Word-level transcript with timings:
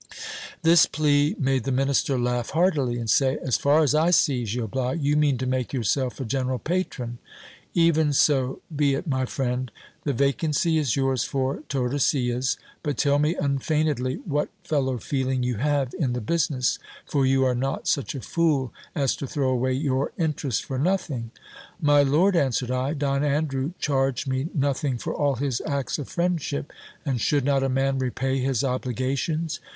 This 0.63 0.87
plea 0.87 1.35
made 1.37 1.63
the 1.63 1.71
minister 1.71 2.17
laugh 2.17 2.49
heartily, 2.49 2.97
and 2.97 3.07
say: 3.07 3.37
As 3.43 3.55
far 3.55 3.83
as 3.83 3.93
I 3.93 4.09
see, 4.09 4.45
Gil 4.45 4.65
Bias, 4.65 4.99
you 4.99 5.15
mean 5.15 5.37
to 5.37 5.45
make 5.45 5.73
yourself 5.73 6.19
a 6.19 6.25
general 6.25 6.57
patron. 6.57 7.19
Even 7.75 8.11
so 8.11 8.61
be 8.75 8.95
it, 8.95 9.05
my 9.05 9.25
friend; 9.27 9.69
the 10.03 10.11
vacancy 10.11 10.79
is 10.79 10.95
yours 10.95 11.23
for 11.23 11.61
Tordesillas; 11.69 12.57
but 12.81 12.97
tell 12.97 13.19
me 13.19 13.35
unfeignedly 13.35 14.15
what 14.25 14.49
fellow 14.63 14.97
feeling 14.97 15.43
you 15.43 15.57
have 15.57 15.93
in 15.93 16.13
the 16.13 16.19
business, 16.19 16.79
for 17.05 17.23
you 17.23 17.45
are 17.45 17.53
not 17.53 17.87
such 17.87 18.15
a 18.15 18.21
fool 18.21 18.73
as 18.95 19.15
to 19.17 19.27
throw 19.27 19.49
away 19.51 19.73
your 19.73 20.13
in 20.17 20.33
terest 20.33 20.63
for 20.65 20.79
nothing. 20.79 21.29
My 21.79 22.01
lord, 22.01 22.35
answered 22.35 22.71
I, 22.71 22.95
Don 22.95 23.23
Andrew 23.23 23.73
charged 23.77 24.27
me 24.27 24.47
nothing 24.55 24.97
for 24.97 25.13
all 25.13 25.35
his 25.35 25.61
acts 25.63 25.99
of 25.99 26.09
friendship, 26.09 26.73
and 27.05 27.21
should 27.21 27.45
not 27.45 27.61
a 27.61 27.69
man 27.69 27.99
repay 27.99 28.39
his 28.39 28.63
obligations 28.63 29.59